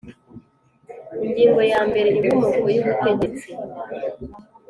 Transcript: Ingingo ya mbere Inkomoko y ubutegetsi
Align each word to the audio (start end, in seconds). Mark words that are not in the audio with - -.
Ingingo 1.25 1.61
ya 1.71 1.79
mbere 1.89 2.07
Inkomoko 2.09 2.65
y 2.75 2.79
ubutegetsi 2.81 3.47